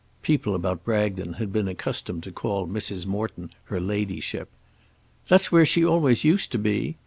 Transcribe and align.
People 0.23 0.55
about 0.55 0.83
Bragton 0.83 1.33
had 1.33 1.53
been 1.53 1.67
accustomed 1.67 2.23
to 2.23 2.31
call 2.31 2.67
Mrs. 2.67 3.05
Morton 3.05 3.51
her 3.65 3.79
ladyship. 3.79 4.49
"That's 5.27 5.51
where 5.51 5.63
she 5.63 5.85
always 5.85 6.23
used 6.23 6.51
to 6.53 6.57
be. 6.57 6.97